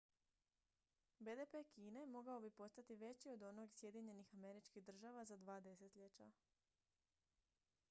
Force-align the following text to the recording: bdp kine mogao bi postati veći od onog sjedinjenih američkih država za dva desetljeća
bdp 1.25 1.61
kine 1.73 2.05
mogao 2.05 2.39
bi 2.41 2.49
postati 2.51 2.95
veći 2.95 3.29
od 3.29 3.43
onog 3.43 3.73
sjedinjenih 3.73 4.33
američkih 4.33 4.83
država 4.83 5.25
za 5.25 5.37
dva 5.37 5.59
desetljeća 5.59 6.31